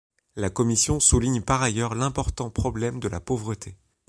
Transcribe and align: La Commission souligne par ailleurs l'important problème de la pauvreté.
La 0.35 0.49
Commission 0.49 0.99
souligne 0.99 1.41
par 1.43 1.61
ailleurs 1.61 1.93
l'important 1.93 2.49
problème 2.49 2.99
de 2.99 3.07
la 3.07 3.19
pauvreté. 3.19 3.77